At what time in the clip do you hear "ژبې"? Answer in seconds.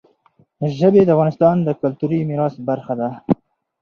0.77-1.01